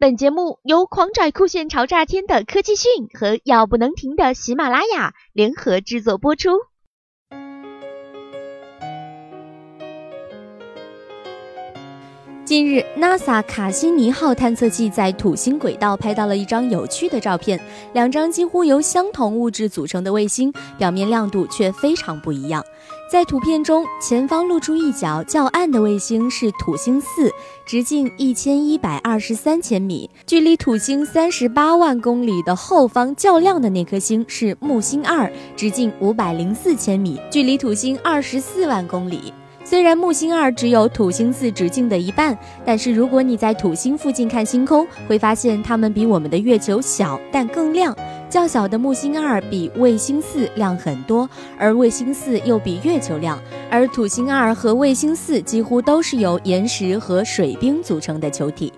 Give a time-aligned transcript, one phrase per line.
[0.00, 6.50] 本节目由狂拽酷炫潮炸天的科技讯和要不能停的喜马拉雅联合制作播出。
[12.48, 17.60] 近日，NASA 卡西尼号探测器在土星轨道拍到了一张有趣的照片，
[17.92, 22.64] 两张几乎由相同物质组成的卫星，表面亮度却非常不一样。
[23.12, 27.30] 在图片中，前方露出一角较暗的卫星是土星四，
[27.66, 39.34] 直径一千一百二十三千米；距离土星三十八万公里的后方较亮的那颗星是木星二，直径五百零四千米，距离土星二十四万公里。
[39.68, 47.94] 虽然木星二只有土星四直径的一半，但是如果你在土星附近看星空，会发现它们比我们的月球小，但更亮。
[48.30, 53.38] 较小的木星二比卫星四亮很多，而卫星四又比月球亮。
[53.70, 58.72] 而土星二和卫星四几乎都是由岩石和水冰组成的球体。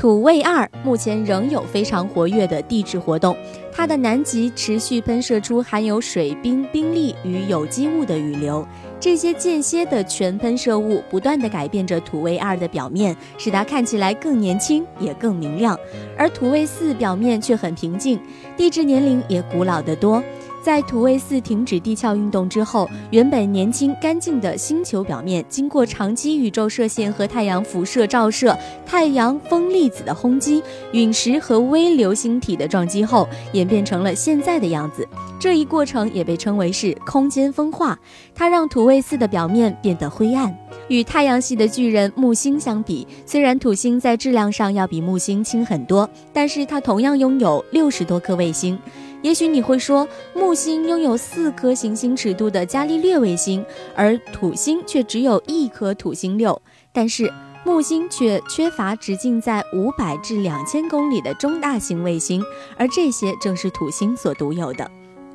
[0.00, 3.36] 土卫二目前仍有非常活跃的地质活动，
[3.70, 8.66] 它的南极持续喷射出含有水冰、冰粒与有机物的雨流，
[8.98, 15.78] 这些间歇的全喷射物不断地改变着土卫二的表面，使它看起来更年轻也更明亮，
[16.16, 18.18] 而土卫四表面却很平静，
[18.56, 20.22] 地质年龄也古老得多。
[20.62, 35.06] 在土卫四停止地壳运动之后，原本年轻干净的星球表面，经过长期宇宙射线和太阳辐射照射、太阳风粒子的轰击、陨石和微流星体的撞击后，演变成了现在的样子。
[35.38, 37.98] 这一过程也被称为是空间风化，
[38.34, 40.54] 它让土卫四的表面变得灰暗。
[40.88, 48.78] 与太阳系的巨人木星相比，虽然土星在质量上要比木星轻很多，但是它同样拥有六十多颗卫星。
[49.22, 56.60] 也许你会说，木星拥有四颗行星尺度的伽利略卫星，而土星却只有一颗土星六。
[56.92, 57.30] 但是
[57.64, 62.42] 木星却缺乏直径在五百至两千公里的中大型卫星，
[62.78, 64.90] 而这些正是土星所独有的。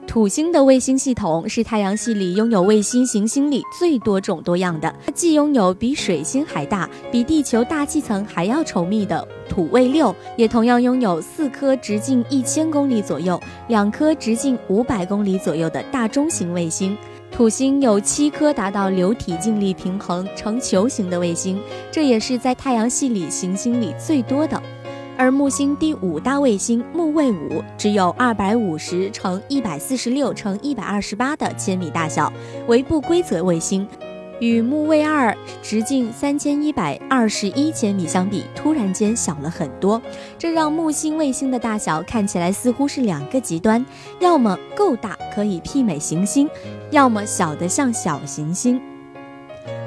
[0.08, 4.94] 土星的卫星系统是太阳系里拥有卫星行星里最多种多样的。
[5.06, 16.98] 它既拥有比水星还大、比地球大气层还要稠密的土卫六，也同样拥有四颗直径一千公里左右、两颗直径五百公里左右的大中型卫星。
[17.30, 21.60] 土星有七颗达到流体静力平衡呈球形的卫星，
[21.92, 24.62] 这也是在太阳系里行星里最多的。
[25.18, 32.32] 而木星第五大卫星木卫五只有二百五十乘一百四十六乘一百二十八的千米大小，
[32.68, 33.88] 为不规则卫星，
[34.40, 40.02] 与木卫二直径三千一百二十一千米相比，突然间小了很多。
[40.38, 43.86] 这让木星卫星的大小看起来似乎是两个极端：
[44.20, 46.50] 要么够大可以媲美行星，
[46.92, 48.82] 要么小得像小行星。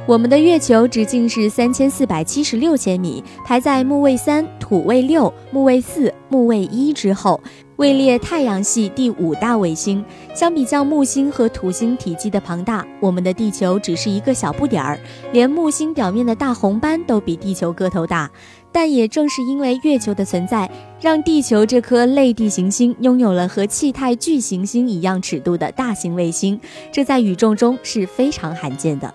[0.08, 7.38] 我们的月球直径是三千四百七十六千米，排在木卫三、土卫六、木卫四、木卫一之后，
[7.76, 10.02] 位列太阳系第五大卫星。
[10.34, 14.98] 相比较木星和土星体积的庞大，我们的地球只是一个小不点儿，
[15.30, 18.30] 连木星表面的大红斑都比地球个头大。
[18.72, 20.70] 但也正是因为月球的存在，
[21.02, 26.58] 让地球这颗类地行星拥有了和气态巨行星一样尺度的大型卫星，
[26.90, 29.12] 这在宇宙中是非常罕见的。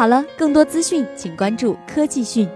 [0.00, 2.48] 好了，更多资讯请关注科技讯。